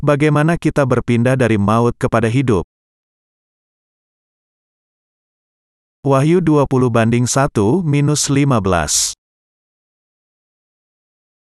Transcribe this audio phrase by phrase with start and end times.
[0.00, 2.64] Bagaimana kita berpindah dari maut kepada hidup?
[6.00, 7.52] Wahyu 20 banding 1
[7.84, 9.12] minus 15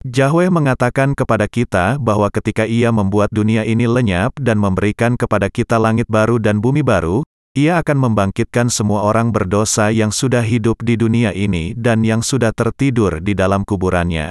[0.05, 5.81] Yahweh mengatakan kepada kita bahwa ketika ia membuat dunia ini lenyap dan memberikan kepada kita
[5.81, 7.25] langit baru dan bumi baru,
[7.57, 12.53] ia akan membangkitkan semua orang berdosa yang sudah hidup di dunia ini dan yang sudah
[12.53, 14.29] tertidur di dalam kuburannya.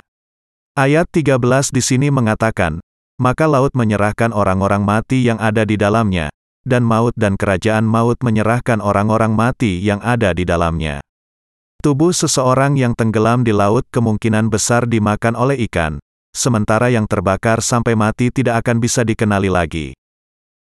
[0.77, 2.77] Ayat 13 di sini mengatakan,
[3.21, 6.34] maka laut menyerahkan orang-orang mati yang ada di dalamnya,
[6.66, 11.05] dan maut dan kerajaan maut menyerahkan orang-orang mati yang ada di dalamnya.
[11.85, 16.02] Tubuh seseorang yang tenggelam di laut kemungkinan besar dimakan oleh ikan,
[16.34, 19.94] sementara yang terbakar sampai mati tidak akan bisa dikenali lagi.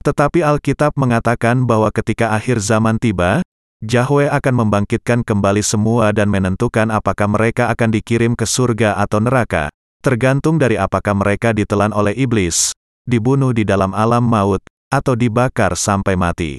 [0.02, 3.46] Tetapi Alkitab mengatakan bahwa ketika akhir zaman tiba,
[3.86, 9.70] Yahweh akan membangkitkan kembali semua dan menentukan apakah mereka akan dikirim ke surga atau neraka,
[10.00, 12.72] tergantung dari apakah mereka ditelan oleh iblis,
[13.04, 16.54] dibunuh di dalam alam maut, atau dibakar sampai mati.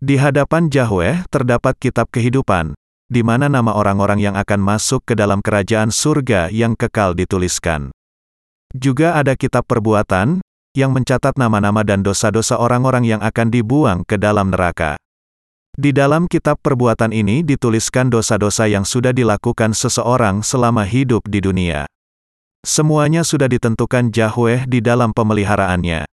[0.00, 2.74] Di hadapan Yahweh terdapat kitab kehidupan,
[3.06, 7.94] di mana nama orang-orang yang akan masuk ke dalam kerajaan surga yang kekal dituliskan.
[8.74, 10.42] Juga ada kitab perbuatan,
[10.74, 14.98] yang mencatat nama-nama dan dosa-dosa orang-orang yang akan dibuang ke dalam neraka.
[15.74, 21.86] Di dalam kitab perbuatan ini dituliskan dosa-dosa yang sudah dilakukan seseorang selama hidup di dunia.
[22.64, 26.08] Semuanya sudah ditentukan Yahweh di dalam pemeliharaannya.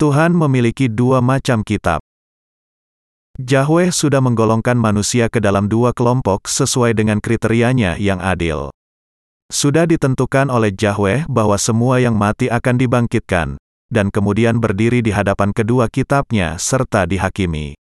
[0.00, 2.00] Tuhan memiliki dua macam kitab.
[3.36, 8.72] Yahweh sudah menggolongkan manusia ke dalam dua kelompok sesuai dengan kriterianya yang adil.
[9.52, 13.60] Sudah ditentukan oleh Yahweh bahwa semua yang mati akan dibangkitkan,
[13.92, 17.76] dan kemudian berdiri di hadapan kedua kitabnya serta dihakimi.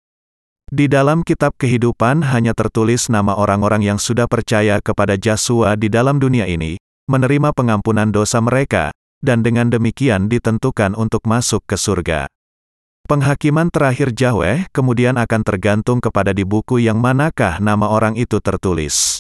[0.71, 6.23] Di dalam kitab kehidupan hanya tertulis nama orang-orang yang sudah percaya kepada Yesua di dalam
[6.23, 6.79] dunia ini,
[7.11, 12.31] menerima pengampunan dosa mereka, dan dengan demikian ditentukan untuk masuk ke surga.
[13.03, 19.19] Penghakiman terakhir Yahweh kemudian akan tergantung kepada di buku yang manakah nama orang itu tertulis.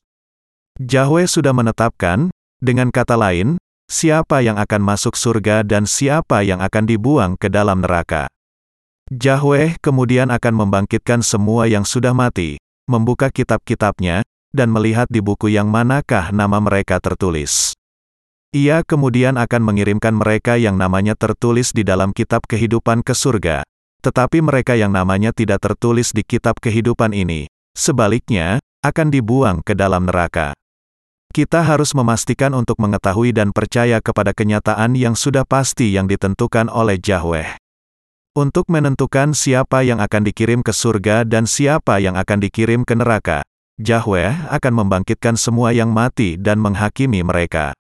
[0.79, 2.31] Yahweh sudah menetapkan,
[2.63, 3.59] dengan kata lain,
[3.91, 8.31] siapa yang akan masuk surga dan siapa yang akan dibuang ke dalam neraka.
[9.11, 14.23] Yahweh kemudian akan membangkitkan semua yang sudah mati, membuka kitab-kitabnya,
[14.55, 17.75] dan melihat di buku yang manakah nama mereka tertulis.
[18.55, 23.67] Ia kemudian akan mengirimkan mereka yang namanya tertulis di dalam kitab kehidupan ke surga,
[23.99, 30.07] tetapi mereka yang namanya tidak tertulis di kitab kehidupan ini, sebaliknya, akan dibuang ke dalam
[30.07, 30.55] neraka.
[31.31, 36.99] Kita harus memastikan untuk mengetahui dan percaya kepada kenyataan yang sudah pasti yang ditentukan oleh
[36.99, 37.60] Yahweh.
[38.31, 43.43] Untuk menentukan siapa yang akan dikirim ke surga dan siapa yang akan dikirim ke neraka,
[43.83, 47.75] Yahweh akan membangkitkan semua yang mati dan menghakimi mereka.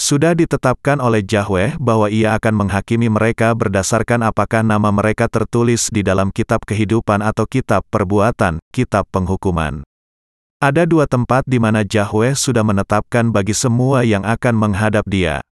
[0.00, 6.00] Sudah ditetapkan oleh Yahweh bahwa ia akan menghakimi mereka berdasarkan apakah nama mereka tertulis di
[6.00, 9.84] dalam kitab kehidupan atau kitab perbuatan, kitab penghukuman.
[10.56, 15.44] Ada dua tempat di mana Yahweh sudah menetapkan bagi semua yang akan menghadap dia.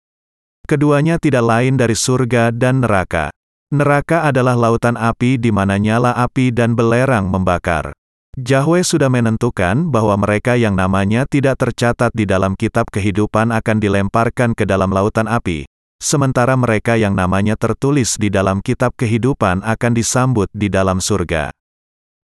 [0.70, 3.34] Keduanya tidak lain dari surga dan neraka.
[3.72, 7.96] Neraka adalah lautan api di mana nyala api dan belerang membakar.
[8.36, 14.52] Yahweh sudah menentukan bahwa mereka yang namanya tidak tercatat di dalam kitab kehidupan akan dilemparkan
[14.52, 15.64] ke dalam lautan api,
[16.04, 21.48] sementara mereka yang namanya tertulis di dalam kitab kehidupan akan disambut di dalam surga.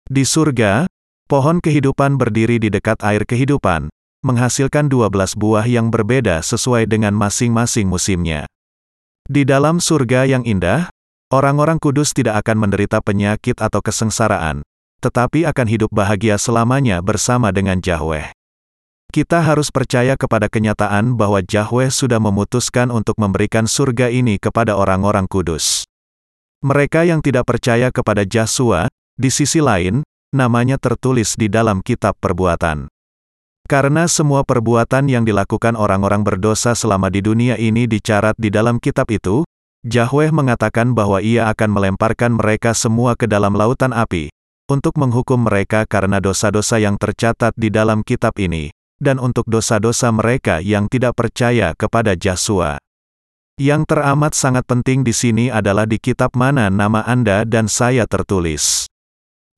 [0.05, 0.85] Di surga,
[1.33, 3.89] pohon kehidupan berdiri di dekat air kehidupan,
[4.21, 8.45] menghasilkan 12 buah yang berbeda sesuai dengan masing-masing musimnya.
[9.29, 10.93] Di dalam surga yang indah,
[11.29, 14.65] Orang-orang kudus tidak akan menderita penyakit atau kesengsaraan,
[15.05, 18.33] tetapi akan hidup bahagia selamanya bersama dengan Yahweh.
[19.13, 25.29] Kita harus percaya kepada kenyataan bahwa Yahweh sudah memutuskan untuk memberikan surga ini kepada orang-orang
[25.29, 25.85] kudus.
[26.65, 32.89] Mereka yang tidak percaya kepada Yesua, di sisi lain, namanya tertulis di dalam kitab perbuatan.
[33.69, 39.09] Karena semua perbuatan yang dilakukan orang-orang berdosa selama di dunia ini dicatat di dalam kitab
[39.13, 39.45] itu,
[39.89, 44.29] Yahweh mengatakan bahwa ia akan melemparkan mereka semua ke dalam lautan api,
[44.69, 48.69] untuk menghukum mereka karena dosa-dosa yang tercatat di dalam kitab ini,
[49.01, 52.77] dan untuk dosa-dosa mereka yang tidak percaya kepada Yesua.
[53.59, 58.87] Yang teramat sangat penting di sini adalah di kitab mana nama Anda dan saya tertulis.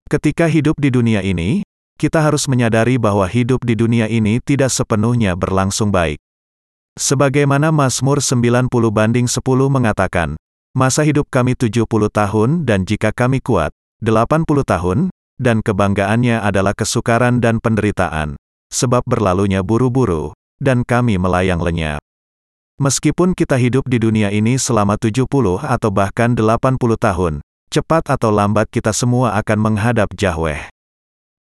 [0.09, 1.67] Ketika hidup di dunia ini,
[2.01, 6.17] kita harus menyadari bahwa hidup di dunia ini tidak sepenuhnya berlangsung baik.
[6.99, 10.35] Sebagaimana Mazmur 90 banding 10 mengatakan,
[10.71, 14.99] Masa hidup kami 70 tahun dan jika kami kuat, 80 tahun,
[15.35, 18.39] dan kebanggaannya adalah kesukaran dan penderitaan,
[18.71, 20.31] sebab berlalunya buru-buru,
[20.63, 21.99] dan kami melayang lenyap.
[22.79, 25.27] Meskipun kita hidup di dunia ini selama 70
[25.59, 27.35] atau bahkan 80 tahun,
[27.69, 30.71] cepat atau lambat kita semua akan menghadap Yahweh.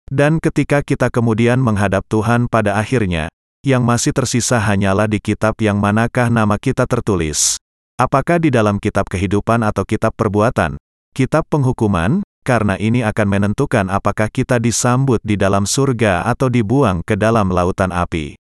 [0.10, 3.30] Dan ketika kita kemudian menghadap Tuhan pada akhirnya,
[3.63, 7.59] yang masih tersisa hanyalah di kitab yang manakah nama kita tertulis.
[8.00, 10.79] Apakah di dalam kitab kehidupan atau kitab perbuatan,
[11.11, 17.19] kitab penghukuman, karena ini akan menentukan apakah kita disambut di dalam surga atau dibuang ke
[17.19, 18.39] dalam lautan api.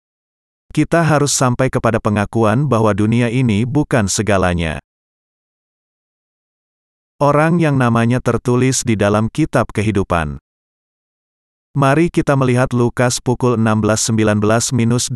[0.76, 4.84] Kita harus sampai kepada pengakuan bahwa dunia ini bukan segalanya.
[7.16, 10.36] Orang yang namanya tertulis di dalam kitab kehidupan.
[11.76, 15.12] Mari kita melihat Lukas pukul 16.19-26.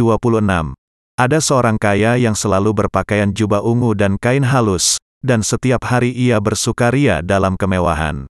[1.15, 6.35] Ada seorang kaya yang selalu berpakaian jubah ungu dan kain halus, dan setiap hari ia
[6.43, 8.27] bersukaria dalam kemewahan.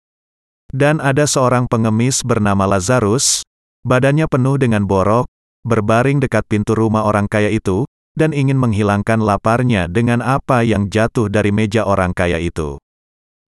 [0.73, 3.44] Dan ada seorang pengemis bernama Lazarus,
[3.85, 5.29] badannya penuh dengan borok,
[5.69, 7.85] berbaring dekat pintu rumah orang kaya itu,
[8.17, 12.81] dan ingin menghilangkan laparnya dengan apa yang jatuh dari meja orang kaya itu.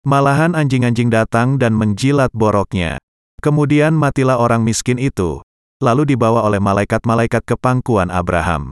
[0.02, 3.03] Malahan anjing-anjing datang dan menjilat boroknya.
[3.44, 5.44] Kemudian matilah orang miskin itu,
[5.84, 8.72] lalu dibawa oleh malaikat-malaikat ke pangkuan Abraham.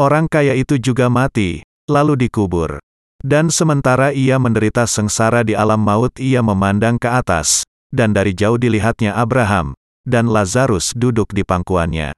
[0.00, 1.60] Orang kaya itu juga mati,
[1.92, 2.80] lalu dikubur.
[3.20, 8.56] Dan sementara ia menderita sengsara di alam maut ia memandang ke atas, dan dari jauh
[8.56, 9.76] dilihatnya Abraham,
[10.08, 12.16] dan Lazarus duduk di pangkuannya.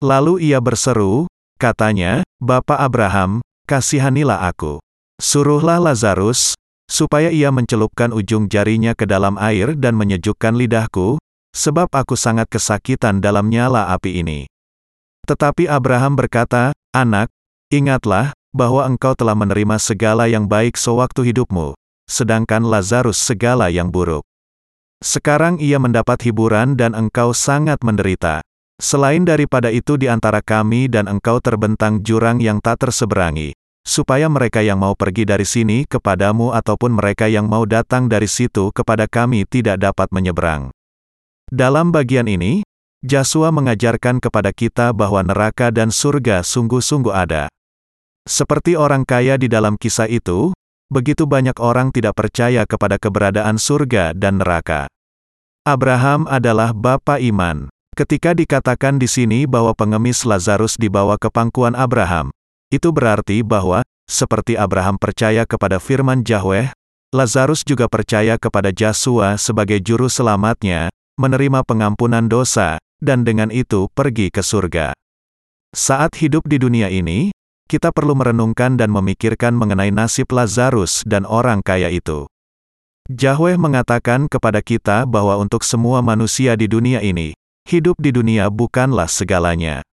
[0.00, 1.28] Lalu ia berseru,
[1.60, 4.80] katanya, Bapak Abraham, kasihanilah aku.
[5.20, 6.56] Suruhlah Lazarus,
[6.90, 11.16] supaya ia mencelupkan ujung jarinya ke dalam air dan menyejukkan lidahku,
[11.54, 14.40] sebab aku sangat kesakitan dalam nyala api ini.
[15.24, 17.32] Tetapi Abraham berkata, Anak,
[17.72, 21.74] ingatlah, bahwa engkau telah menerima segala yang baik sewaktu hidupmu,
[22.06, 24.22] sedangkan Lazarus segala yang buruk.
[25.02, 28.44] Sekarang ia mendapat hiburan dan engkau sangat menderita.
[28.78, 33.54] Selain daripada itu di antara kami dan engkau terbentang jurang yang tak terseberangi,
[33.84, 38.72] supaya mereka yang mau pergi dari sini kepadamu ataupun mereka yang mau datang dari situ
[38.72, 40.72] kepada kami tidak dapat menyeberang.
[41.52, 42.64] Dalam bagian ini,
[43.04, 47.52] Jasua mengajarkan kepada kita bahwa neraka dan surga sungguh-sungguh ada.
[48.24, 50.56] Seperti orang kaya di dalam kisah itu,
[50.88, 54.88] begitu banyak orang tidak percaya kepada keberadaan surga dan neraka.
[55.68, 57.68] Abraham adalah bapa iman.
[57.92, 62.32] Ketika dikatakan di sini bahwa pengemis Lazarus dibawa ke pangkuan Abraham,
[62.76, 66.74] itu berarti bahwa, seperti Abraham percaya kepada firman Yahweh,
[67.14, 74.34] Lazarus juga percaya kepada Jasua sebagai juru selamatnya, menerima pengampunan dosa, dan dengan itu pergi
[74.34, 74.90] ke surga.
[75.70, 77.30] Saat hidup di dunia ini,
[77.70, 82.26] kita perlu merenungkan dan memikirkan mengenai nasib Lazarus dan orang kaya itu.
[83.06, 87.36] Yahweh mengatakan kepada kita bahwa untuk semua manusia di dunia ini,
[87.68, 89.86] hidup di dunia bukanlah segalanya.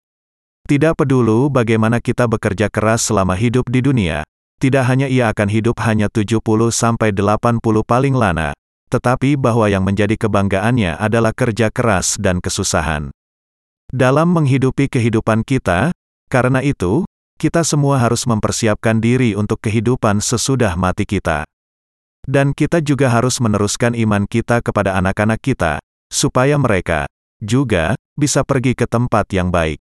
[0.70, 4.22] Tidak peduli bagaimana kita bekerja keras selama hidup di dunia,
[4.62, 7.10] tidak hanya ia akan hidup hanya 70-80
[7.90, 8.54] paling lana,
[8.94, 13.10] tetapi bahwa yang menjadi kebanggaannya adalah kerja keras dan kesusahan.
[13.90, 15.90] Dalam menghidupi kehidupan kita,
[16.30, 17.02] karena itu,
[17.42, 21.50] kita semua harus mempersiapkan diri untuk kehidupan sesudah mati kita.
[22.30, 25.82] Dan kita juga harus meneruskan iman kita kepada anak-anak kita,
[26.14, 27.10] supaya mereka,
[27.42, 29.82] juga, bisa pergi ke tempat yang baik.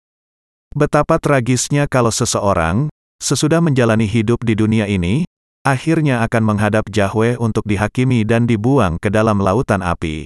[0.73, 2.89] Betapa tragisnya kalau seseorang,
[3.21, 5.29] sesudah menjalani hidup di dunia ini,
[5.69, 10.25] akhirnya akan menghadap Yahweh untuk dihakimi dan dibuang ke dalam lautan api.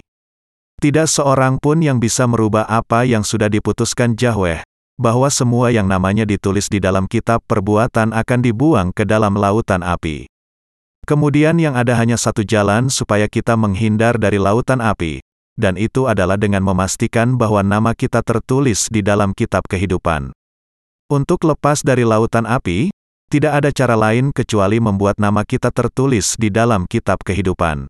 [0.79, 4.63] Tidak seorang pun yang bisa merubah apa yang sudah diputuskan Yahweh,
[5.03, 10.31] bahwa semua yang namanya ditulis di dalam kitab perbuatan akan dibuang ke dalam lautan api.
[11.11, 16.37] Kemudian yang ada hanya satu jalan supaya kita menghindar dari lautan api, dan itu adalah
[16.37, 20.36] dengan memastikan bahwa nama kita tertulis di dalam kitab kehidupan.
[21.07, 22.91] Untuk lepas dari lautan api,
[23.31, 27.87] tidak ada cara lain kecuali membuat nama kita tertulis di dalam kitab kehidupan.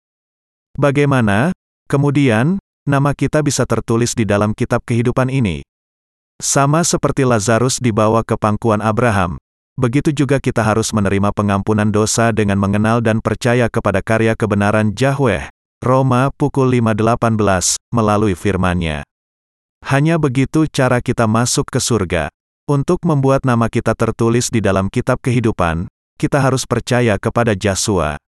[0.76, 1.56] Bagaimana,
[1.88, 5.64] kemudian, nama kita bisa tertulis di dalam kitab kehidupan ini?
[6.44, 9.40] Sama seperti Lazarus dibawa ke pangkuan Abraham,
[9.80, 15.48] begitu juga kita harus menerima pengampunan dosa dengan mengenal dan percaya kepada karya kebenaran Yahweh,
[15.80, 19.08] Roma pukul 5.18, melalui firman-Nya.
[19.88, 22.28] Hanya begitu cara kita masuk ke surga.
[22.66, 25.86] Untuk membuat nama kita tertulis di dalam kitab kehidupan,
[26.18, 28.18] kita harus percaya kepada Jasua.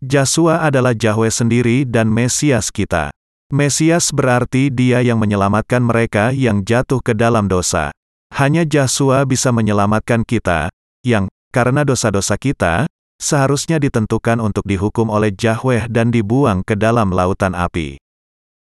[0.00, 3.12] Jasua adalah Yahweh sendiri dan Mesias kita.
[3.52, 7.92] Mesias berarti dia yang menyelamatkan mereka yang jatuh ke dalam dosa.
[8.32, 10.72] Hanya Jasua bisa menyelamatkan kita,
[11.04, 12.88] yang, karena dosa-dosa kita,
[13.20, 18.00] seharusnya ditentukan untuk dihukum oleh Yahweh dan dibuang ke dalam lautan api.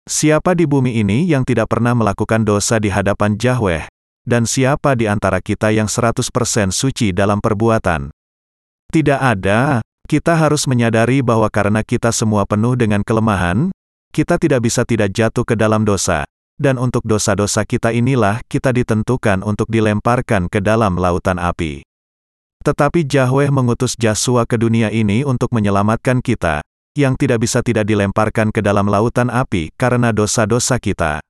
[0.04, 3.88] Siapa di bumi ini yang tidak pernah melakukan dosa di hadapan Yahweh,
[4.24, 6.28] dan siapa di antara kita yang 100%
[6.72, 8.12] suci dalam perbuatan?
[8.90, 13.70] Tidak ada, kita harus menyadari bahwa karena kita semua penuh dengan kelemahan,
[14.10, 16.26] kita tidak bisa tidak jatuh ke dalam dosa,
[16.58, 21.86] dan untuk dosa-dosa kita inilah kita ditentukan untuk dilemparkan ke dalam lautan api.
[22.60, 26.60] Tetapi Yahweh mengutus Jasua ke dunia ini untuk menyelamatkan kita,
[26.98, 31.22] yang tidak bisa tidak dilemparkan ke dalam lautan api karena dosa-dosa kita.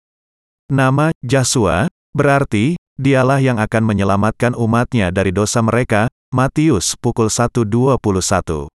[0.73, 6.13] Nama Jasua berarti dialah yang akan menyelamatkan umatnya dari dosa mereka.
[6.31, 8.71] Matius pukul 1.21.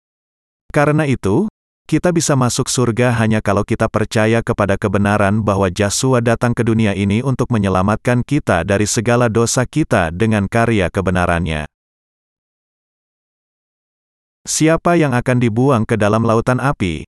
[0.73, 1.53] Karena itu,
[1.85, 6.97] kita bisa masuk surga hanya kalau kita percaya kepada kebenaran bahwa Jasua datang ke dunia
[6.97, 11.69] ini untuk menyelamatkan kita dari segala dosa kita dengan karya kebenarannya.
[14.49, 17.05] Siapa yang akan dibuang ke dalam lautan api?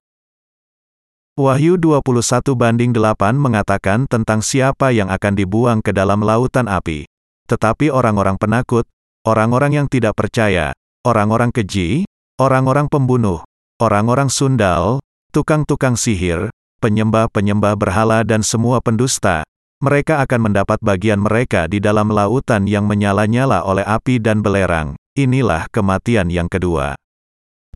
[1.35, 7.03] Wahyu 21 banding 8 mengatakan tentang siapa yang akan dibuang ke dalam lautan api.
[7.51, 8.87] Tetapi orang-orang penakut,
[9.27, 10.71] orang-orang yang tidak percaya,
[11.03, 12.07] orang-orang keji,
[12.39, 13.43] orang-orang pembunuh,
[13.83, 15.03] orang-orang sundal,
[15.35, 19.43] tukang-tukang sihir, penyembah-penyembah berhala dan semua pendusta,
[19.83, 24.95] mereka akan mendapat bagian mereka di dalam lautan yang menyala-nyala oleh api dan belerang.
[25.19, 26.95] Inilah kematian yang kedua.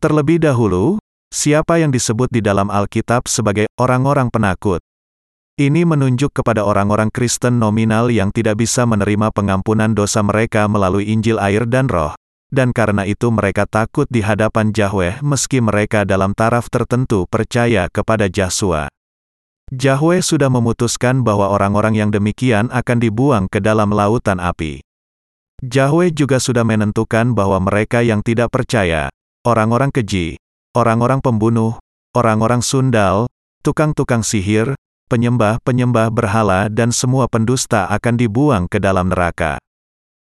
[0.00, 0.96] Terlebih dahulu,
[1.30, 4.82] siapa yang disebut di dalam Alkitab sebagai orang-orang penakut?
[5.56, 11.36] Ini menunjuk kepada orang-orang Kristen nominal yang tidak bisa menerima pengampunan dosa mereka melalui Injil
[11.36, 12.16] air dan roh,
[12.48, 18.26] dan karena itu mereka takut di hadapan Yahweh meski mereka dalam taraf tertentu percaya kepada
[18.26, 18.90] Jasua.
[19.70, 24.82] Yahweh sudah memutuskan bahwa orang-orang yang demikian akan dibuang ke dalam lautan api.
[25.62, 29.12] Yahweh juga sudah menentukan bahwa mereka yang tidak percaya,
[29.46, 30.40] orang-orang keji,
[30.74, 31.78] orang-orang pembunuh,
[32.14, 33.26] orang-orang sundal,
[33.66, 34.78] tukang-tukang sihir,
[35.10, 39.58] penyembah-penyembah berhala dan semua pendusta akan dibuang ke dalam neraka.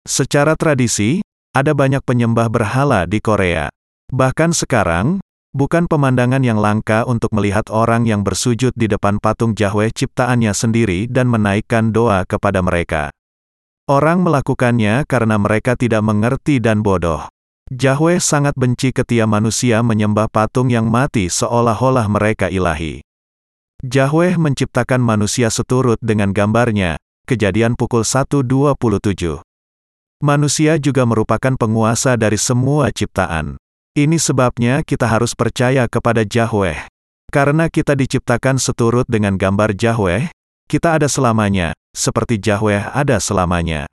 [0.06, 1.20] Secara tradisi,
[1.52, 3.66] ada banyak penyembah berhala di Korea.
[4.08, 5.20] Bahkan sekarang,
[5.52, 11.10] bukan pemandangan yang langka untuk melihat orang yang bersujud di depan patung Yahweh ciptaannya sendiri
[11.10, 13.10] dan menaikkan doa kepada mereka.
[13.88, 17.24] Orang melakukannya karena mereka tidak mengerti dan bodoh.
[17.68, 23.04] Yahweh sangat benci ketika manusia menyembah patung yang mati seolah-olah mereka ilahi.
[23.84, 26.96] Yahweh menciptakan manusia seturut dengan gambarnya,
[27.28, 29.44] kejadian pukul 1.27.
[30.24, 33.60] Manusia juga merupakan penguasa dari semua ciptaan.
[33.92, 36.88] Ini sebabnya kita harus percaya kepada Yahweh.
[37.28, 40.32] Karena kita diciptakan seturut dengan gambar Yahweh,
[40.72, 43.84] kita ada selamanya, seperti Yahweh ada selamanya.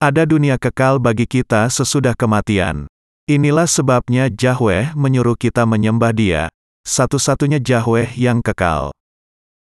[0.00, 2.88] Ada dunia kekal bagi kita sesudah kematian.
[3.24, 6.52] Inilah sebabnya Yahweh menyuruh kita menyembah Dia,
[6.84, 8.92] satu-satunya Yahweh yang kekal.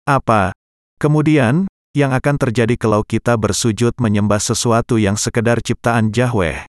[0.09, 0.57] Apa?
[0.97, 6.65] Kemudian, yang akan terjadi kalau kita bersujud menyembah sesuatu yang sekedar ciptaan Yahweh.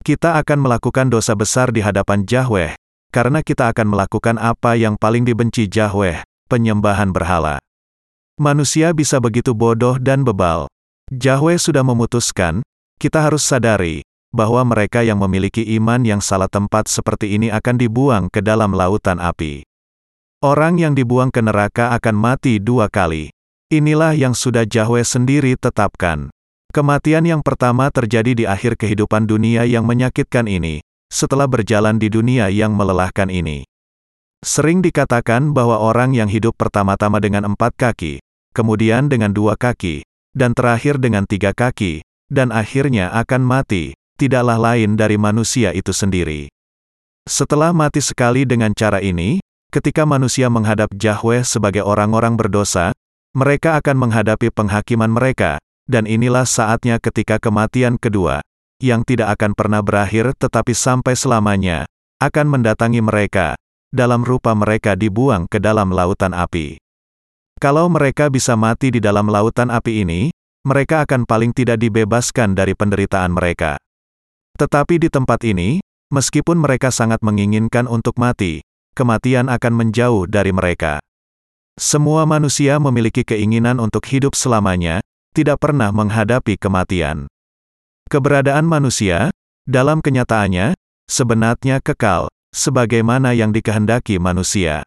[0.00, 2.80] Kita akan melakukan dosa besar di hadapan Yahweh,
[3.12, 7.60] karena kita akan melakukan apa yang paling dibenci Yahweh, penyembahan berhala.
[8.40, 10.64] Manusia bisa begitu bodoh dan bebal.
[11.12, 12.64] Yahweh sudah memutuskan,
[12.96, 14.00] kita harus sadari,
[14.36, 19.16] bahwa mereka yang memiliki iman yang salah tempat seperti ini akan dibuang ke dalam lautan
[19.16, 19.64] api.
[20.44, 23.32] Orang yang dibuang ke neraka akan mati dua kali.
[23.72, 26.28] Inilah yang sudah Yahweh sendiri tetapkan.
[26.76, 32.52] Kematian yang pertama terjadi di akhir kehidupan dunia yang menyakitkan ini, setelah berjalan di dunia
[32.52, 33.64] yang melelahkan ini.
[34.44, 38.20] Sering dikatakan bahwa orang yang hidup pertama-tama dengan empat kaki,
[38.52, 40.04] kemudian dengan dua kaki,
[40.36, 46.48] dan terakhir dengan tiga kaki, dan akhirnya akan mati, tidaklah lain dari manusia itu sendiri.
[47.28, 52.96] Setelah mati sekali dengan cara ini, ketika manusia menghadap Yahweh sebagai orang-orang berdosa,
[53.36, 58.40] mereka akan menghadapi penghakiman mereka, dan inilah saatnya ketika kematian kedua,
[58.80, 61.84] yang tidak akan pernah berakhir tetapi sampai selamanya,
[62.16, 63.54] akan mendatangi mereka,
[63.92, 66.80] dalam rupa mereka dibuang ke dalam lautan api.
[67.56, 70.28] Kalau mereka bisa mati di dalam lautan api ini,
[70.66, 73.80] mereka akan paling tidak dibebaskan dari penderitaan mereka.
[74.56, 78.64] Tetapi di tempat ini, meskipun mereka sangat menginginkan untuk mati,
[78.96, 80.96] kematian akan menjauh dari mereka.
[81.76, 85.04] Semua manusia memiliki keinginan untuk hidup selamanya,
[85.36, 87.28] tidak pernah menghadapi kematian.
[88.08, 89.28] Keberadaan manusia,
[89.68, 90.72] dalam kenyataannya,
[91.04, 94.80] sebenarnya kekal, sebagaimana yang dikehendaki manusia.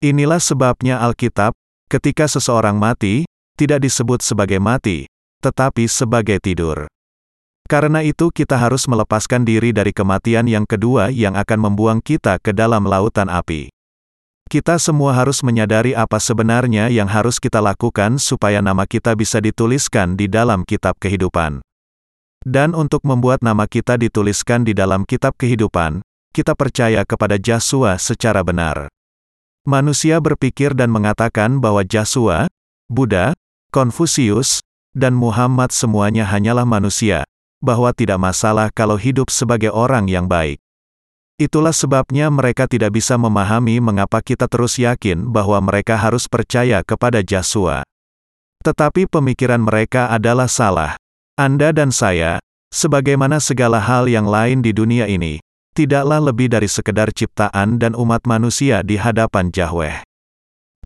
[0.00, 1.52] Inilah sebabnya Alkitab,
[1.92, 3.28] ketika seseorang mati,
[3.60, 5.04] tidak disebut sebagai mati,
[5.44, 6.88] tetapi sebagai tidur.
[7.66, 12.54] Karena itu kita harus melepaskan diri dari kematian yang kedua yang akan membuang kita ke
[12.54, 13.74] dalam lautan api.
[14.46, 20.14] Kita semua harus menyadari apa sebenarnya yang harus kita lakukan supaya nama kita bisa dituliskan
[20.14, 21.58] di dalam kitab kehidupan.
[22.46, 25.98] Dan untuk membuat nama kita dituliskan di dalam kitab kehidupan,
[26.30, 28.86] kita percaya kepada Joshua secara benar.
[29.66, 32.46] Manusia berpikir dan mengatakan bahwa Joshua,
[32.86, 33.34] Buddha,
[33.74, 34.62] Konfusius,
[34.94, 37.26] dan Muhammad semuanya hanyalah manusia,
[37.60, 40.60] bahwa tidak masalah kalau hidup sebagai orang yang baik.
[41.36, 47.20] Itulah sebabnya mereka tidak bisa memahami mengapa kita terus yakin bahwa mereka harus percaya kepada
[47.20, 47.84] Joshua.
[48.64, 50.96] Tetapi pemikiran mereka adalah salah.
[51.36, 52.40] Anda dan saya,
[52.72, 55.36] sebagaimana segala hal yang lain di dunia ini,
[55.76, 60.00] tidaklah lebih dari sekedar ciptaan dan umat manusia di hadapan Yahweh.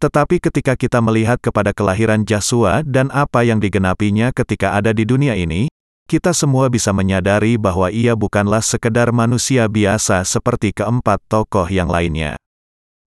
[0.02, 5.38] Tetapi ketika kita melihat kepada kelahiran Joshua dan apa yang digenapinya ketika ada di dunia
[5.38, 5.70] ini,
[6.10, 12.34] kita semua bisa menyadari bahwa ia bukanlah sekedar manusia biasa seperti keempat tokoh yang lainnya.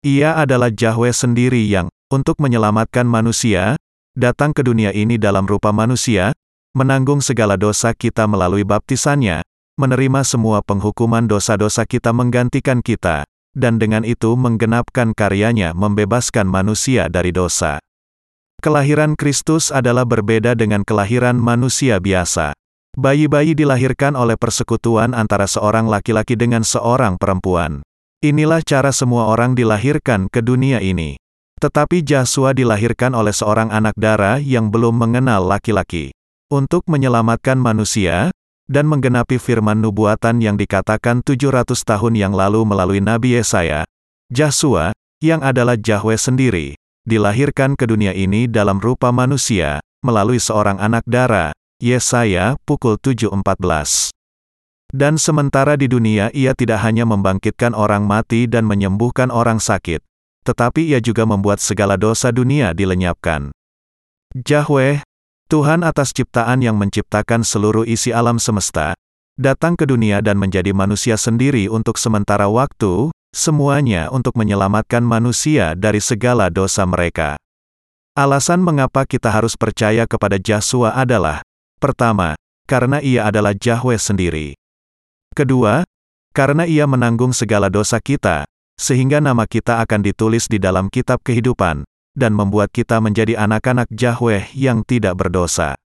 [0.04, 3.80] Ia adalah Yahweh sendiri yang, untuk menyelamatkan manusia,
[4.20, 6.36] datang ke dunia ini dalam rupa manusia,
[6.76, 9.48] menanggung segala dosa kita melalui baptisannya,
[9.80, 13.24] menerima semua penghukuman dosa-dosa kita menggantikan kita,
[13.56, 17.80] dan dengan itu menggenapkan karyanya membebaskan manusia dari dosa.
[18.60, 22.59] Kelahiran Kristus adalah berbeda dengan kelahiran manusia biasa.
[23.00, 27.80] Bayi-bayi dilahirkan oleh persekutuan antara seorang laki-laki dengan seorang perempuan.
[28.20, 31.16] Inilah cara semua orang dilahirkan ke dunia ini.
[31.64, 36.12] Tetapi Joshua dilahirkan oleh seorang anak darah yang belum mengenal laki-laki.
[36.52, 38.36] Untuk menyelamatkan manusia,
[38.68, 43.88] dan menggenapi firman nubuatan yang dikatakan 700 tahun yang lalu melalui Nabi Yesaya,
[44.28, 44.92] Joshua,
[45.24, 46.76] yang adalah Yahweh sendiri,
[47.08, 54.12] dilahirkan ke dunia ini dalam rupa manusia, melalui seorang anak darah, Yesaya, pukul 7.14.
[54.92, 60.04] Dan sementara di dunia ia tidak hanya membangkitkan orang mati dan menyembuhkan orang sakit,
[60.44, 63.56] tetapi ia juga membuat segala dosa dunia dilenyapkan.
[64.36, 65.08] Yahweh,
[65.48, 68.92] Tuhan atas ciptaan yang menciptakan seluruh isi alam semesta,
[69.40, 76.04] datang ke dunia dan menjadi manusia sendiri untuk sementara waktu, semuanya untuk menyelamatkan manusia dari
[76.04, 77.40] segala dosa mereka.
[78.20, 81.40] Alasan mengapa kita harus percaya kepada Joshua adalah,
[81.80, 82.36] pertama,
[82.68, 84.54] karena ia adalah Yahweh sendiri.
[85.34, 85.88] Kedua,
[86.36, 88.46] karena ia menanggung segala dosa kita,
[88.78, 94.52] sehingga nama kita akan ditulis di dalam kitab kehidupan, dan membuat kita menjadi anak-anak Yahweh
[94.54, 95.80] yang tidak berdosa.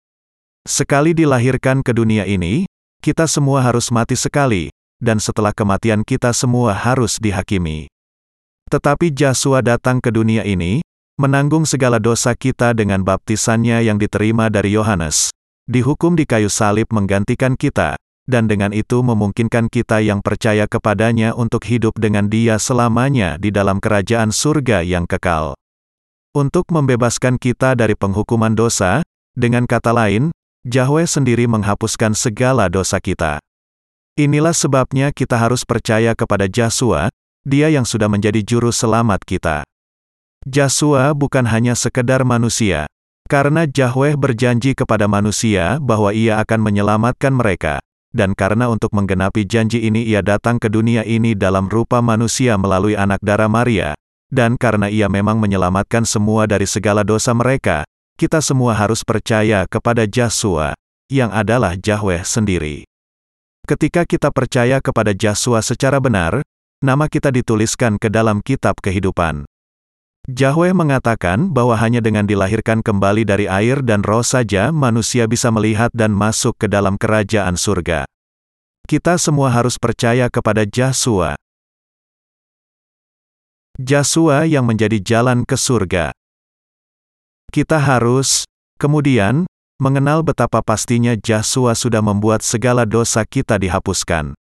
[0.65, 2.65] Sekali dilahirkan ke dunia ini,
[3.01, 4.69] kita semua harus mati sekali,
[5.01, 7.89] dan setelah kematian kita semua harus dihakimi.
[8.69, 10.85] Tetapi Joshua datang ke dunia ini,
[11.17, 15.33] menanggung segala dosa kita dengan baptisannya yang diterima dari Yohanes,
[15.71, 17.95] dihukum di kayu salib menggantikan kita,
[18.27, 23.79] dan dengan itu memungkinkan kita yang percaya kepadanya untuk hidup dengan dia selamanya di dalam
[23.79, 25.55] kerajaan surga yang kekal.
[26.35, 29.07] Untuk membebaskan kita dari penghukuman dosa,
[29.39, 30.35] dengan kata lain,
[30.67, 33.39] Yahweh sendiri menghapuskan segala dosa kita.
[34.19, 37.09] Inilah sebabnya kita harus percaya kepada Joshua,
[37.47, 39.57] dia yang sudah menjadi juru selamat kita.
[40.45, 42.91] Joshua bukan hanya sekedar manusia,
[43.31, 47.79] karena Yahweh berjanji kepada manusia bahwa ia akan menyelamatkan mereka,
[48.11, 52.99] dan karena untuk menggenapi janji ini ia datang ke dunia ini dalam rupa manusia melalui
[52.99, 53.95] anak darah Maria,
[54.35, 57.87] dan karena ia memang menyelamatkan semua dari segala dosa mereka,
[58.19, 60.75] kita semua harus percaya kepada Joshua,
[61.07, 62.83] yang adalah Yahweh sendiri.
[63.63, 66.43] Ketika kita percaya kepada Joshua secara benar,
[66.83, 69.47] nama kita dituliskan ke dalam kitab kehidupan.
[70.29, 75.89] Yahweh mengatakan bahwa hanya dengan dilahirkan kembali dari air dan roh saja manusia bisa melihat
[75.97, 78.05] dan masuk ke dalam kerajaan surga.
[78.85, 81.41] Kita semua harus percaya kepada Joshua,
[83.81, 86.13] Joshua yang menjadi jalan ke surga.
[87.49, 88.45] Kita harus,
[88.77, 89.49] kemudian,
[89.81, 94.37] mengenal betapa pastinya Joshua sudah membuat segala dosa kita dihapuskan.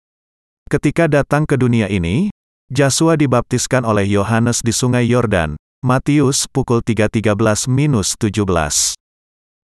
[0.71, 2.31] Ketika datang ke dunia ini,
[2.71, 7.69] Joshua dibaptiskan oleh Yohanes di sungai Yordan, Matius pukul 3.13-17.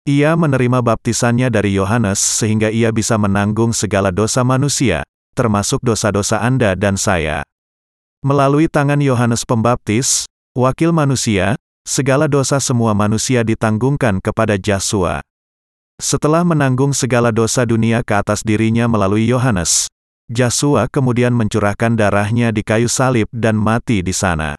[0.08, 5.04] Ia menerima baptisannya dari Yohanes sehingga ia bisa menanggung segala dosa manusia,
[5.36, 7.44] termasuk dosa-dosa Anda dan saya.
[8.24, 10.24] Melalui tangan Yohanes Pembaptis,
[10.56, 15.20] wakil manusia, segala dosa semua manusia ditanggungkan kepada Joshua.
[16.00, 19.92] Setelah menanggung segala dosa dunia ke atas dirinya melalui Yohanes,
[20.32, 24.56] Joshua kemudian mencurahkan darahnya di kayu salib dan mati di sana.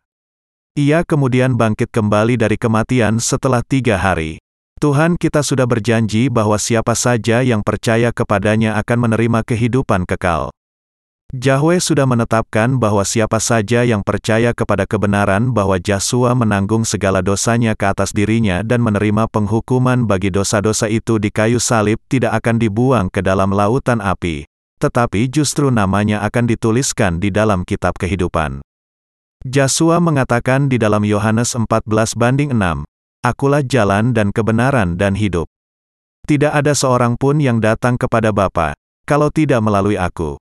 [0.78, 4.38] Ia kemudian bangkit kembali dari kematian setelah tiga hari.
[4.78, 10.54] Tuhan kita sudah berjanji bahwa siapa saja yang percaya kepadanya akan menerima kehidupan kekal.
[11.34, 17.74] Yahweh sudah menetapkan bahwa siapa saja yang percaya kepada kebenaran bahwa Yesua menanggung segala dosanya
[17.74, 23.10] ke atas dirinya dan menerima penghukuman bagi dosa-dosa itu di kayu salib tidak akan dibuang
[23.10, 24.46] ke dalam lautan api,
[24.78, 28.62] tetapi justru namanya akan dituliskan di dalam kitab kehidupan.
[29.46, 32.84] Yesua mengatakan di dalam Yohanes 14 banding 6,
[33.24, 35.48] Akulah jalan dan kebenaran dan hidup.
[36.28, 38.76] Tidak ada seorang pun yang datang kepada Bapa,
[39.08, 40.36] kalau tidak melalui aku.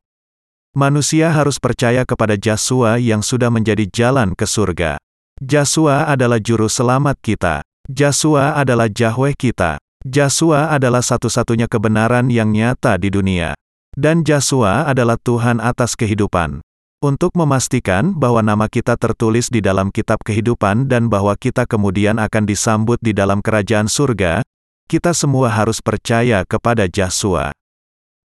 [0.75, 4.99] Manusia harus percaya kepada Yesua yang sudah menjadi jalan ke surga.
[5.39, 7.55] Yesua adalah juru selamat kita.
[7.87, 9.79] Yesua adalah Yahweh kita.
[10.03, 13.55] Yesua adalah satu-satunya kebenaran yang nyata di dunia.
[13.95, 16.66] Dan Yesua adalah Tuhan atas kehidupan.
[17.05, 22.49] Untuk memastikan bahwa nama kita tertulis di dalam kitab kehidupan dan bahwa kita kemudian akan
[22.49, 24.41] disambut di dalam kerajaan surga,
[24.89, 27.53] kita semua harus percaya kepada Yesua.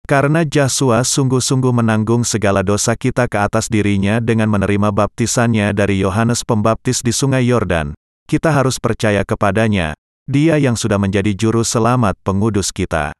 [0.05, 6.45] Karena Yesua sungguh-sungguh menanggung segala dosa kita ke atas dirinya dengan menerima baptisannya dari Yohanes
[6.45, 7.97] Pembaptis di Sungai Yordan,
[8.29, 9.97] kita harus percaya kepadanya,
[10.29, 13.17] dia yang sudah menjadi juru selamat pengudus kita.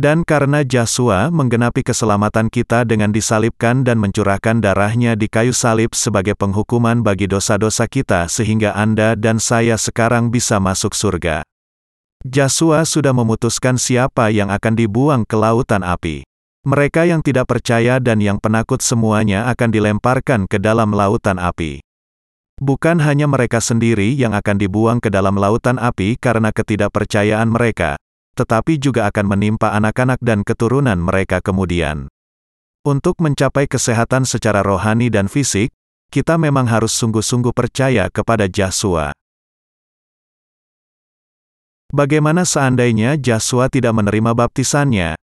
[0.00, 6.32] Dan karena Yesua menggenapi keselamatan kita dengan disalibkan dan mencurahkan darahnya di kayu salib sebagai
[6.40, 11.44] penghukuman bagi dosa-dosa kita sehingga Anda dan saya sekarang bisa masuk surga.
[12.24, 16.24] Yesua sudah memutuskan siapa yang akan dibuang ke lautan api.
[16.64, 21.84] Mereka yang tidak percaya dan yang penakut semuanya akan dilemparkan ke dalam lautan api.
[22.56, 28.00] Bukan hanya mereka sendiri yang akan dibuang ke dalam lautan api karena ketidakpercayaan mereka,
[28.34, 32.10] tetapi juga akan menimpa anak-anak dan keturunan mereka kemudian.
[32.80, 35.68] Untuk mencapai kesehatan secara rohani dan fisik,
[36.10, 39.12] kita memang harus sungguh-sungguh percaya kepada Yesua.
[41.90, 45.18] Bagaimana seandainya Yesua tidak menerima baptisannya?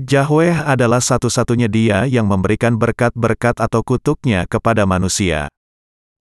[0.00, 5.50] Yahweh adalah satu-satunya dia yang memberikan berkat-berkat atau kutuknya kepada manusia.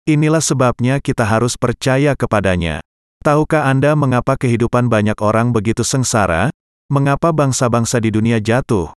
[0.10, 2.82] Inilah sebabnya kita harus percaya kepadanya.
[3.30, 6.50] Tahukah Anda mengapa kehidupan banyak orang begitu sengsara?
[6.89, 8.89] Mengapa bangsa-bangsa di dunia jatuh?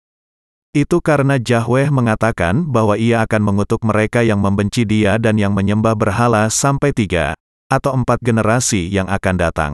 [0.71, 5.99] Itu karena Yahweh mengatakan bahwa ia akan mengutuk mereka yang membenci dia dan yang menyembah
[5.99, 7.35] berhala sampai tiga
[7.75, 9.73] atau empat generasi yang akan datang.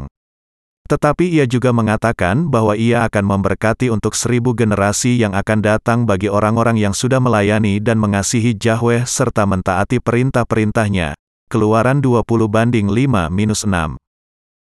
[0.88, 6.33] Tetapi ia juga mengatakan bahwa ia akan memberkati untuk seribu generasi yang akan datang bagi
[6.33, 11.12] orang-orang yang sudah melayani dan mengasihi Yahweh serta mentaati perintah-perintahnya.
[11.53, 14.01] Keluaran 20 banding 5-6.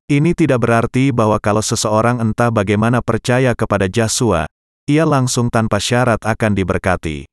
[0.09, 4.49] Ini tidak berarti bahwa kalau seseorang entah bagaimana percaya kepada Yesua,
[4.89, 7.29] ia langsung tanpa syarat akan diberkati.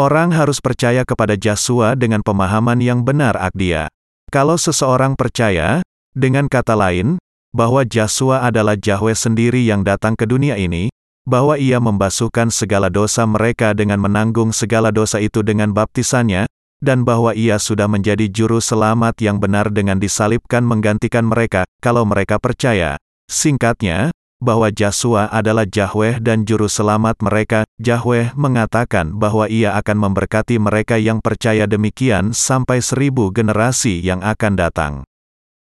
[0.00, 3.92] Orang harus percaya kepada Yesua dengan pemahaman yang benar akdia.
[4.32, 5.84] Kalau seseorang percaya,
[6.16, 7.20] dengan kata lain,
[7.52, 10.88] bahwa Yesua adalah Yahweh sendiri yang datang ke dunia ini,
[11.28, 16.48] bahwa ia membasuhkan segala dosa mereka dengan menanggung segala dosa itu dengan baptisannya,
[16.80, 22.40] dan bahwa ia sudah menjadi juru selamat yang benar dengan disalibkan menggantikan mereka, kalau mereka
[22.40, 22.96] percaya.
[23.28, 30.56] Singkatnya, bahwa Yesua adalah Yahweh dan juru selamat mereka, Yahweh mengatakan bahwa ia akan memberkati
[30.56, 34.92] mereka yang percaya demikian sampai seribu generasi yang akan datang.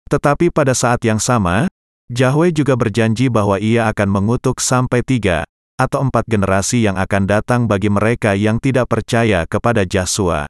[0.08, 1.68] Tetapi pada saat yang sama,
[2.08, 5.44] Yahweh juga berjanji bahwa ia akan mengutuk sampai tiga
[5.76, 10.48] atau empat generasi yang akan datang bagi mereka yang tidak percaya kepada Yesua.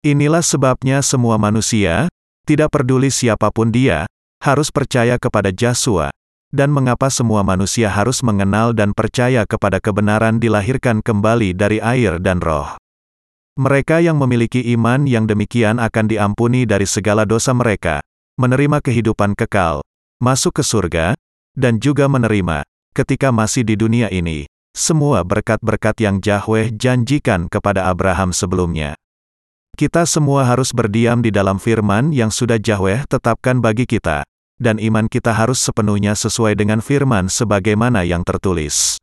[0.00, 2.08] Inilah sebabnya semua manusia,
[2.48, 4.08] tidak peduli siapa pun dia,
[4.40, 6.08] harus percaya kepada Yesua,
[6.48, 12.40] dan mengapa semua manusia harus mengenal dan percaya kepada kebenaran dilahirkan kembali dari air dan
[12.40, 12.80] roh.
[13.60, 18.00] Mereka yang memiliki iman yang demikian akan diampuni dari segala dosa mereka,
[18.40, 19.84] menerima kehidupan kekal,
[20.16, 21.12] masuk ke surga,
[21.52, 22.64] dan juga menerima,
[22.96, 28.96] ketika masih di dunia ini, semua berkat-berkat yang Yahweh janjikan kepada Abraham sebelumnya.
[29.80, 34.28] Kita semua harus berdiam di dalam firman yang sudah Yahweh tetapkan bagi kita,
[34.60, 39.00] dan iman kita harus sepenuhnya sesuai dengan firman sebagaimana yang tertulis.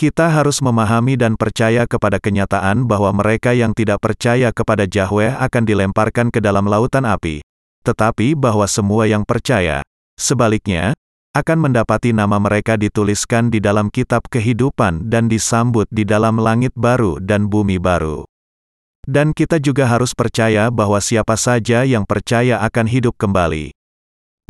[0.00, 5.68] Kita harus memahami dan percaya kepada kenyataan bahwa mereka yang tidak percaya kepada Yahweh akan
[5.68, 7.44] dilemparkan ke dalam lautan api,
[7.84, 9.84] tetapi bahwa semua yang percaya,
[10.16, 10.96] sebaliknya,
[11.36, 17.20] akan mendapati nama mereka dituliskan di dalam kitab kehidupan dan disambut di dalam langit baru
[17.20, 18.29] dan bumi baru.
[19.08, 23.72] Dan kita juga harus percaya bahwa siapa saja yang percaya akan hidup kembali.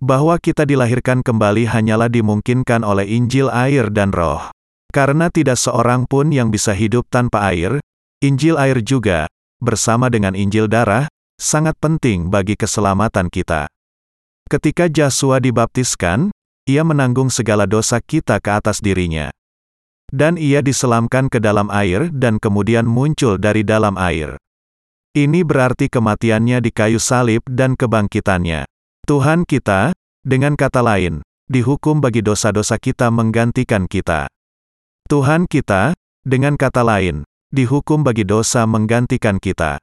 [0.02, 4.50] Bahwa kita dilahirkan kembali hanyalah dimungkinkan oleh Injil air dan roh.
[4.90, 7.78] Karena tidak seorang pun yang bisa hidup tanpa air,
[8.20, 9.30] Injil air juga,
[9.62, 11.06] bersama dengan Injil darah,
[11.40, 13.64] sangat penting bagi keselamatan kita.
[14.50, 16.34] Ketika Yesua dibaptiskan,
[16.68, 19.32] ia menanggung segala dosa kita ke atas dirinya.
[20.10, 24.34] Dan ia diselamkan ke dalam air dan kemudian muncul dari dalam air.
[25.14, 28.66] Ini berarti kematiannya di kayu salib dan kebangkitannya.
[29.06, 34.30] Tuhan kita, dengan kata lain, dihukum bagi dosa-dosa kita menggantikan kita.
[35.10, 39.82] Tuhan kita, dengan kata lain, dihukum bagi dosa menggantikan kita.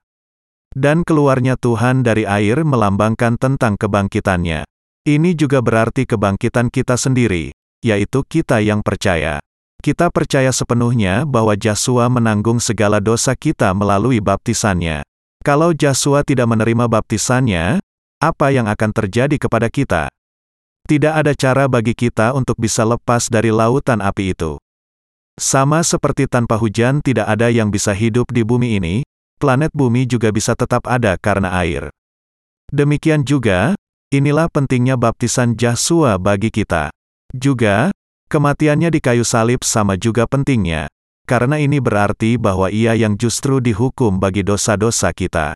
[0.71, 4.63] Dan keluarnya Tuhan dari air melambangkan tentang kebangkitannya.
[5.07, 9.39] Ini juga berarti kebangkitan kita sendiri, yaitu kita yang percaya.
[9.87, 15.07] Kita percaya sepenuhnya bahwa Yesus menanggung segala dosa kita melalui baptisannya.
[15.47, 17.79] Kalau Yesus tidak menerima baptisannya,
[18.19, 20.11] apa yang akan terjadi kepada kita?
[20.91, 24.59] Tidak ada cara bagi kita untuk bisa lepas dari lautan api itu.
[25.39, 29.07] Sama seperti tanpa hujan tidak ada yang bisa hidup di bumi ini,
[29.39, 31.87] planet bumi juga bisa tetap ada karena air.
[32.75, 33.71] Demikian juga,
[34.11, 36.91] inilah pentingnya baptisan Yesus bagi kita.
[37.31, 37.95] Juga,
[38.27, 40.91] kematiannya di kayu salib sama juga pentingnya,
[41.27, 45.55] karena ini berarti bahwa ia yang justru dihukum bagi dosa-dosa kita.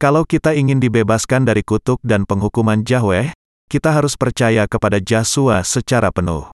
[0.00, 3.36] Kalau kita ingin dibebaskan dari kutuk dan penghukuman Yahweh,
[3.68, 6.48] kita harus percaya kepada Yesus secara penuh.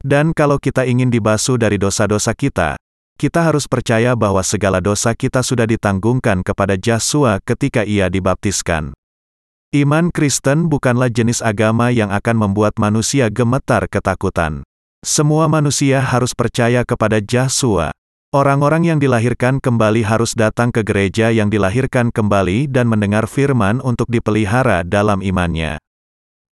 [0.00, 2.80] Dan kalau kita ingin dibasuh dari dosa-dosa kita,
[3.20, 8.96] kita harus percaya bahwa segala dosa kita sudah ditanggungkan kepada Yesus ketika ia dibaptiskan.
[9.70, 14.66] Iman Kristen bukanlah jenis agama yang akan membuat manusia gemetar ketakutan.
[15.06, 17.94] Semua manusia harus percaya kepada Yesus.
[18.34, 24.10] Orang-orang yang dilahirkan kembali harus datang ke gereja yang dilahirkan kembali dan mendengar firman untuk
[24.10, 25.78] dipelihara dalam imannya.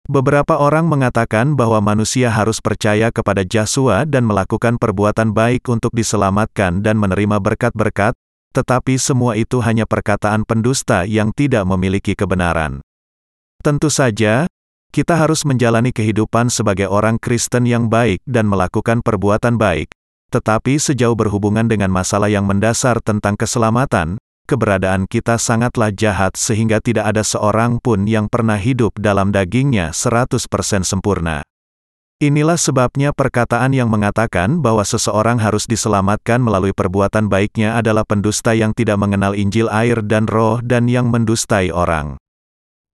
[0.07, 6.87] Beberapa orang mengatakan bahwa manusia harus percaya kepada Yesus dan melakukan perbuatan baik untuk diselamatkan
[6.87, 8.15] dan menerima berkat-berkat,
[8.55, 12.79] tetapi semua itu hanya perkataan pendusta yang tidak memiliki kebenaran.
[13.69, 14.49] Tentu saja,
[14.97, 19.93] kita harus menjalani kehidupan sebagai orang Kristen yang baik dan melakukan perbuatan baik,
[20.33, 24.17] tetapi sejauh berhubungan dengan masalah yang mendasar tentang keselamatan,
[24.49, 30.49] keberadaan kita sangatlah jahat sehingga tidak ada seorang pun yang pernah hidup dalam dagingnya 100%
[30.89, 31.45] sempurna.
[32.25, 38.73] Inilah sebabnya perkataan yang mengatakan bahwa seseorang harus diselamatkan melalui perbuatan baiknya adalah pendusta yang
[38.73, 42.17] tidak mengenal Injil air dan roh dan yang mendustai orang.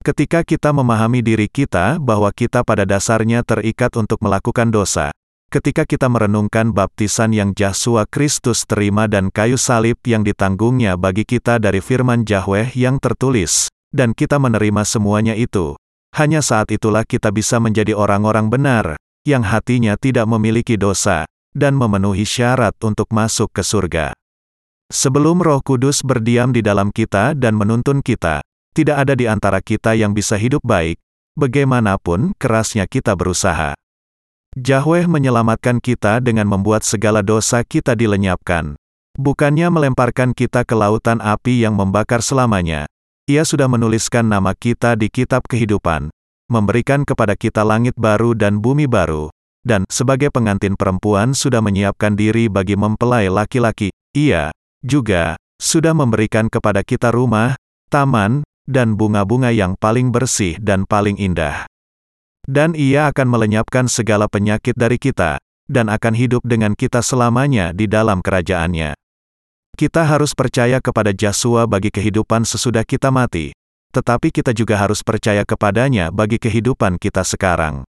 [0.04, 5.08] Ketika kita memahami diri kita bahwa kita pada dasarnya terikat untuk melakukan dosa,
[5.48, 11.56] ketika kita merenungkan baptisan yang Yesus Kristus terima dan kayu salib yang ditanggungnya bagi kita
[11.56, 15.72] dari firman Yahweh yang tertulis, dan kita menerima semuanya itu,
[16.12, 21.24] hanya saat itulah kita bisa menjadi orang-orang benar, yang hatinya tidak memiliki dosa,
[21.56, 24.12] dan memenuhi syarat untuk masuk ke surga.
[24.92, 29.94] Sebelum roh kudus berdiam di dalam kita dan menuntun kita, tidak ada di antara kita
[29.94, 30.98] yang bisa hidup baik,
[31.38, 33.78] bagaimanapun kerasnya kita berusaha.
[34.54, 38.74] Yahweh menyelamatkan kita dengan membuat segala dosa kita dilenyapkan.
[39.14, 42.90] Bukannya melemparkan kita ke lautan api yang membakar selamanya.
[43.30, 46.10] Ia sudah menuliskan nama kita di kitab kehidupan,
[46.50, 49.30] memberikan kepada kita langit baru dan bumi baru,
[49.62, 53.94] dan sebagai pengantin perempuan sudah menyiapkan diri bagi mempelai laki-laki.
[54.14, 54.50] Ia
[54.82, 57.56] juga sudah memberikan kepada kita rumah,
[57.88, 61.68] taman, dan bunga-bunga yang paling bersih dan paling indah.
[62.44, 67.88] Dan ia akan melenyapkan segala penyakit dari kita, dan akan hidup dengan kita selamanya di
[67.88, 68.92] dalam kerajaannya.
[69.74, 73.56] Kita harus percaya kepada Yesus bagi kehidupan sesudah kita mati,
[73.96, 77.82] tetapi kita juga harus percaya kepadanya bagi kehidupan kita sekarang.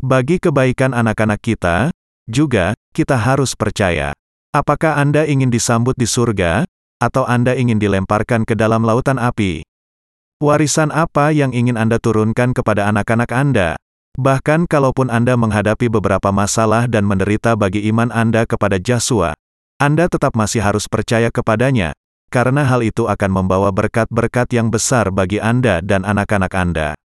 [0.00, 1.90] Bagi kebaikan anak-anak kita,
[2.30, 4.14] juga, kita harus percaya.
[4.50, 6.66] Apakah Anda ingin disambut di surga,
[7.00, 9.69] atau Anda ingin dilemparkan ke dalam lautan api?
[10.40, 13.76] Warisan apa yang ingin Anda turunkan kepada anak-anak Anda?
[14.16, 19.36] Bahkan kalaupun Anda menghadapi beberapa masalah dan menderita bagi iman Anda kepada Yesus,
[19.76, 21.92] Anda tetap masih harus percaya kepadanya,
[22.32, 26.96] karena hal itu akan membawa berkat-berkat yang besar bagi Anda dan anak-anak Anda.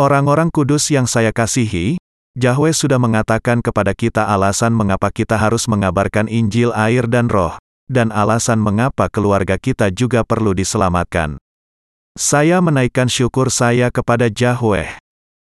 [0.00, 2.00] Orang-orang kudus yang saya kasihi,
[2.32, 7.60] Yahweh sudah mengatakan kepada kita alasan mengapa kita harus mengabarkan Injil air dan roh,
[7.92, 11.43] dan alasan mengapa keluarga kita juga perlu diselamatkan.
[12.14, 15.03] Saya menaikkan syukur saya kepada Yahweh.